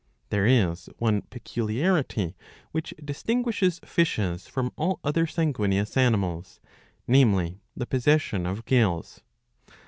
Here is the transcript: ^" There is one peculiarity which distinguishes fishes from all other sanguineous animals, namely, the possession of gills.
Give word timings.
^" 0.01 0.03
There 0.31 0.47
is 0.47 0.89
one 0.97 1.21
peculiarity 1.29 2.35
which 2.71 2.91
distinguishes 3.05 3.79
fishes 3.85 4.47
from 4.47 4.71
all 4.75 4.99
other 5.03 5.27
sanguineous 5.27 5.95
animals, 5.95 6.59
namely, 7.07 7.59
the 7.75 7.85
possession 7.85 8.47
of 8.47 8.65
gills. 8.65 9.21